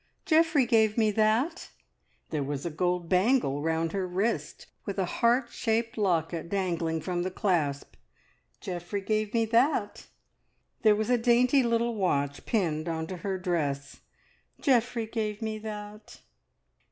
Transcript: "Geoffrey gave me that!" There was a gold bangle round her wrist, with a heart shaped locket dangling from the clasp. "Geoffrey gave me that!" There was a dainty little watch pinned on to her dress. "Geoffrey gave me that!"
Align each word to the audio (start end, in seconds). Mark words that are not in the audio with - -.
"Geoffrey 0.25 0.65
gave 0.65 0.97
me 0.97 1.11
that!" 1.11 1.69
There 2.31 2.41
was 2.41 2.65
a 2.65 2.71
gold 2.71 3.07
bangle 3.07 3.61
round 3.61 3.91
her 3.91 4.07
wrist, 4.07 4.65
with 4.83 4.97
a 4.97 5.05
heart 5.05 5.51
shaped 5.51 5.95
locket 5.95 6.49
dangling 6.49 7.01
from 7.01 7.21
the 7.21 7.29
clasp. 7.29 7.93
"Geoffrey 8.61 9.01
gave 9.01 9.31
me 9.31 9.45
that!" 9.45 10.07
There 10.81 10.95
was 10.95 11.11
a 11.11 11.19
dainty 11.19 11.61
little 11.61 11.93
watch 11.93 12.47
pinned 12.47 12.89
on 12.89 13.05
to 13.05 13.17
her 13.17 13.37
dress. 13.37 13.97
"Geoffrey 14.59 15.05
gave 15.05 15.39
me 15.39 15.59
that!" 15.59 16.21